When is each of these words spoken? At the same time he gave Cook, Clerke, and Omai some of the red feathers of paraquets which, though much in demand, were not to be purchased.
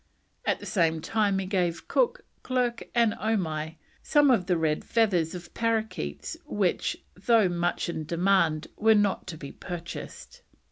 At 0.45 0.59
the 0.59 0.65
same 0.65 0.99
time 0.99 1.37
he 1.37 1.45
gave 1.45 1.87
Cook, 1.87 2.25
Clerke, 2.41 2.87
and 2.95 3.13
Omai 3.21 3.75
some 4.01 4.31
of 4.31 4.47
the 4.47 4.57
red 4.57 4.83
feathers 4.83 5.35
of 5.35 5.53
paraquets 5.53 6.35
which, 6.43 6.97
though 7.15 7.47
much 7.47 7.87
in 7.87 8.05
demand, 8.05 8.65
were 8.75 8.95
not 8.95 9.27
to 9.27 9.37
be 9.37 9.51
purchased. 9.51 10.41